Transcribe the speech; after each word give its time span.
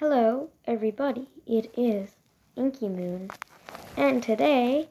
Hello, 0.00 0.48
everybody. 0.64 1.26
It 1.44 1.72
is 1.76 2.10
Inky 2.54 2.88
Moon, 2.88 3.30
and 3.96 4.22
today 4.22 4.88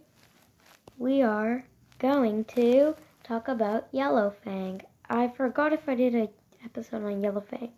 we 0.97 1.21
are 1.21 1.63
going 1.97 2.43
to 2.55 2.93
talk 3.23 3.47
about 3.47 3.89
Yellowfang. 3.93 4.81
I 5.09 5.29
forgot 5.29 5.71
if 5.71 5.87
I 5.87 5.95
did 5.95 6.13
an 6.13 6.27
episode 6.65 7.05
on 7.05 7.21
Yellowfang, 7.21 7.69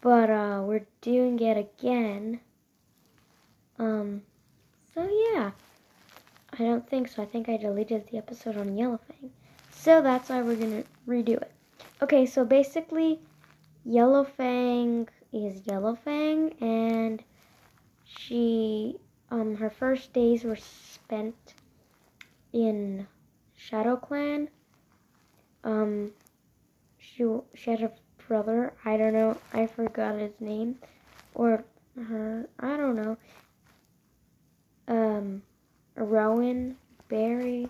but 0.00 0.30
uh, 0.30 0.62
we're 0.64 0.84
doing 1.00 1.38
it 1.38 1.56
again. 1.56 2.40
Um, 3.78 4.22
so 4.92 5.08
yeah, 5.32 5.52
I 6.54 6.64
don't 6.64 6.90
think 6.90 7.06
so. 7.06 7.22
I 7.22 7.26
think 7.26 7.48
I 7.48 7.56
deleted 7.56 8.08
the 8.10 8.18
episode 8.18 8.56
on 8.56 8.70
Yellowfang, 8.70 9.30
so 9.70 10.02
that's 10.02 10.28
why 10.28 10.42
we're 10.42 10.56
gonna 10.56 10.82
redo 11.06 11.40
it. 11.40 11.52
Okay, 12.02 12.26
so 12.26 12.44
basically, 12.44 13.20
Yellowfang 13.88 15.06
is 15.32 15.62
Yellowfang, 15.62 16.60
and 16.60 17.22
she, 18.04 18.96
um, 19.30 19.56
her 19.56 19.70
first 19.70 20.12
days 20.12 20.44
were 20.44 20.56
spent 20.56 21.54
in 22.52 23.06
Shadow 23.56 23.96
Clan. 23.96 24.48
Um, 25.64 26.10
she 26.98 27.24
she 27.54 27.70
had 27.70 27.82
a 27.82 27.92
brother. 28.28 28.74
I 28.84 28.96
don't 28.96 29.14
know. 29.14 29.38
I 29.52 29.66
forgot 29.66 30.18
his 30.18 30.32
name, 30.40 30.78
or 31.34 31.64
her. 31.96 32.48
I 32.60 32.76
don't 32.76 32.96
know. 32.96 33.16
Um, 34.88 35.42
Rowan 35.96 36.76
Berry, 37.08 37.68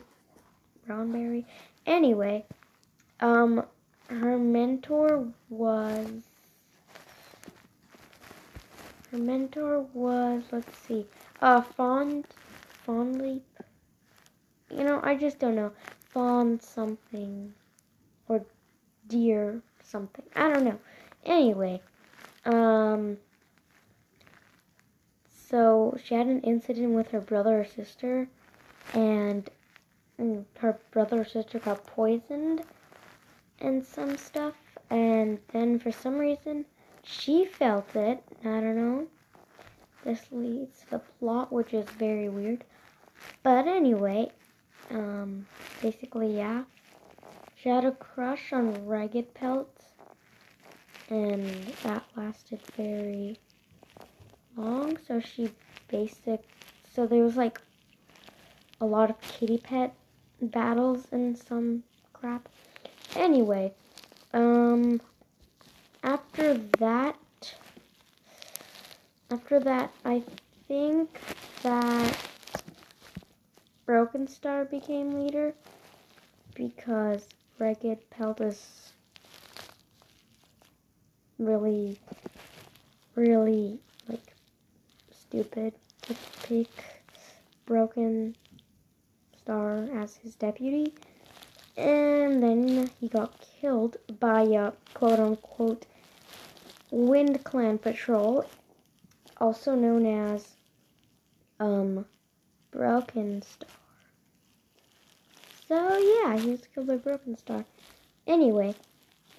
Brownberry. 0.86 1.44
Anyway, 1.86 2.44
um, 3.20 3.64
her 4.08 4.38
mentor 4.38 5.28
was 5.48 6.08
her 9.12 9.18
mentor 9.18 9.82
was 9.92 10.42
let's 10.50 10.78
see, 10.78 11.06
uh, 11.42 11.60
Fond, 11.60 12.26
Fondleap. 12.86 13.42
You 14.70 14.84
know, 14.84 15.00
I 15.02 15.16
just 15.16 15.38
don't 15.38 15.54
know. 15.54 15.70
Fond 16.08 16.62
something, 16.62 17.52
or 18.28 18.42
deer 19.08 19.60
something. 19.84 20.24
I 20.34 20.50
don't 20.50 20.64
know. 20.64 20.78
Anyway, 21.26 21.82
um, 22.46 23.18
so 25.30 25.96
she 26.02 26.14
had 26.14 26.26
an 26.26 26.40
incident 26.40 26.94
with 26.94 27.10
her 27.10 27.20
brother 27.20 27.60
or 27.60 27.66
sister, 27.66 28.28
and 28.94 29.50
mm, 30.18 30.44
her 30.58 30.78
brother 30.90 31.20
or 31.20 31.24
sister 31.26 31.58
got 31.58 31.86
poisoned 31.86 32.62
and 33.60 33.84
some 33.84 34.16
stuff, 34.16 34.54
and 34.88 35.38
then 35.52 35.78
for 35.78 35.92
some 35.92 36.16
reason 36.16 36.64
she 37.04 37.44
felt 37.44 37.94
it. 37.94 38.22
I 38.40 38.60
don't 38.60 38.76
know. 38.76 39.06
This 40.04 40.20
leads 40.30 40.80
to 40.80 40.90
the 40.90 40.98
plot, 40.98 41.52
which 41.52 41.72
is 41.72 41.88
very 41.90 42.28
weird. 42.28 42.64
But 43.42 43.66
anyway, 43.66 44.30
um, 44.90 45.46
basically, 45.80 46.36
yeah. 46.36 46.64
She 47.54 47.68
had 47.68 47.84
a 47.84 47.92
crush 47.92 48.52
on 48.52 48.86
Ragged 48.86 49.34
Pelts, 49.34 49.84
and 51.08 51.44
that 51.84 52.04
lasted 52.16 52.60
very 52.76 53.38
long. 54.56 54.98
So 55.06 55.20
she 55.20 55.50
basic. 55.88 56.42
So 56.92 57.06
there 57.06 57.22
was 57.22 57.36
like 57.36 57.60
a 58.80 58.86
lot 58.86 59.10
of 59.10 59.20
kitty 59.20 59.58
pet 59.58 59.94
battles 60.40 61.06
and 61.12 61.38
some 61.38 61.84
crap. 62.12 62.48
Anyway, 63.14 63.72
um, 64.32 65.00
after 66.02 66.54
that, 66.78 67.16
after 69.30 69.60
that, 69.60 69.92
I 70.04 70.22
think 70.66 71.20
that 71.62 72.18
Broken 73.86 74.26
Star 74.26 74.64
became 74.64 75.12
leader 75.12 75.54
because 76.54 77.26
Ragged 77.58 77.98
Peltas 78.10 78.90
really, 81.38 82.00
really 83.14 83.78
like 84.08 84.34
stupid 85.10 85.74
to 86.02 86.16
pick 86.42 86.68
Broken 87.66 88.34
Star 89.42 89.88
as 89.94 90.16
his 90.16 90.34
deputy. 90.34 90.94
And 91.76 92.42
then 92.42 92.90
he 93.00 93.08
got 93.08 93.40
killed 93.60 93.96
by 94.20 94.42
a 94.42 94.72
quote 94.94 95.18
unquote 95.18 95.86
Wind 96.92 97.42
Clan 97.42 97.78
patrol, 97.78 98.44
also 99.38 99.74
known 99.74 100.04
as 100.04 100.46
um 101.58 102.04
Broken 102.70 103.40
Star. 103.40 103.70
So 105.66 105.96
yeah, 105.96 106.36
he 106.36 106.50
was 106.50 106.66
killed 106.66 106.88
by 106.88 106.96
Broken 106.96 107.38
Star. 107.38 107.64
Anyway, 108.26 108.74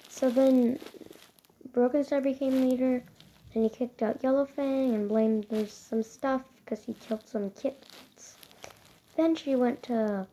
so 0.08 0.30
then 0.30 0.80
Broken 1.72 2.02
Star 2.02 2.20
became 2.20 2.68
leader, 2.68 3.04
and 3.54 3.62
he 3.62 3.70
kicked 3.70 4.02
out 4.02 4.20
Yellowfang 4.20 4.92
and 4.92 5.08
blamed 5.08 5.46
some 5.70 6.02
stuff 6.02 6.42
because 6.56 6.84
he 6.84 6.94
killed 6.94 7.22
some 7.24 7.50
kittens. 7.50 8.36
Then 9.16 9.36
she 9.36 9.54
went 9.54 9.80
to 9.84 10.26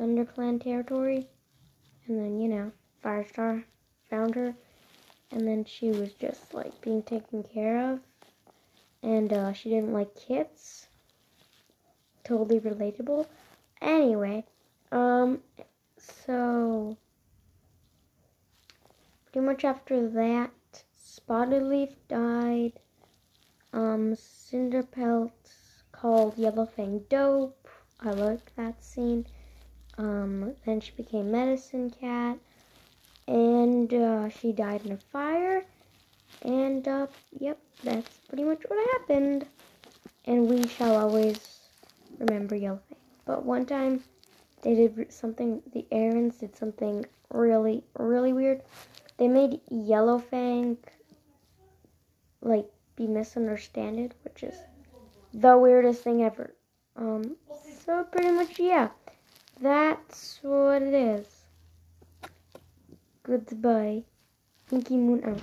ThunderClan 0.00 0.64
territory, 0.64 1.28
and 2.08 2.18
then 2.18 2.40
you 2.40 2.48
know 2.48 2.72
Firestar 3.04 3.62
found 4.10 4.34
her 4.34 4.56
and 5.30 5.46
then 5.46 5.64
she 5.64 5.90
was 5.90 6.12
just 6.14 6.54
like 6.54 6.80
being 6.80 7.02
taken 7.02 7.42
care 7.42 7.92
of. 7.92 8.00
And 9.02 9.32
uh, 9.32 9.52
she 9.52 9.70
didn't 9.70 9.92
like 9.92 10.14
kits 10.14 10.88
totally 12.24 12.60
relatable. 12.60 13.26
Anyway 13.80 14.44
um 14.90 15.40
so 15.98 16.96
pretty 19.26 19.44
much 19.44 19.64
after 19.64 20.08
that 20.08 20.50
spotted 20.96 21.62
leaf 21.62 21.90
died. 22.08 22.72
Um 23.72 24.14
cinderpelt 24.14 25.30
called 25.92 26.36
yellowfang 26.36 27.08
dope. 27.08 27.68
I 28.00 28.10
like 28.10 28.54
that 28.56 28.82
scene. 28.82 29.26
Um 29.98 30.54
then 30.64 30.80
she 30.80 30.92
became 30.92 31.30
medicine 31.30 31.90
cat 31.90 32.38
and 33.28 33.92
uh, 33.92 34.28
she 34.30 34.52
died 34.52 34.84
in 34.86 34.92
a 34.92 34.96
fire. 34.96 35.64
And 36.42 36.86
uh, 36.88 37.06
yep, 37.38 37.58
that's 37.84 38.18
pretty 38.28 38.44
much 38.44 38.62
what 38.66 38.90
happened. 38.92 39.46
And 40.24 40.48
we 40.48 40.66
shall 40.66 40.96
always 40.96 41.38
remember 42.18 42.56
Yellowfang. 42.56 42.96
But 43.26 43.44
one 43.44 43.66
time 43.66 44.02
they 44.62 44.74
did 44.74 45.12
something, 45.12 45.62
the 45.72 45.86
Erins 45.92 46.40
did 46.40 46.56
something 46.56 47.04
really, 47.30 47.84
really 47.98 48.32
weird. 48.32 48.62
They 49.18 49.28
made 49.28 49.60
Yellowfang 49.70 50.78
like 52.40 52.66
be 52.96 53.06
misunderstood, 53.06 54.14
which 54.22 54.42
is 54.42 54.56
the 55.34 55.58
weirdest 55.58 56.02
thing 56.02 56.22
ever. 56.22 56.54
Um, 56.96 57.36
so 57.84 58.04
pretty 58.04 58.30
much, 58.30 58.58
yeah, 58.58 58.88
that's 59.60 60.38
what 60.42 60.82
it 60.82 60.94
is. 60.94 61.37
Goodbye. 63.28 64.04
Inky 64.72 64.96
Moon 64.96 65.22
out. 65.22 65.36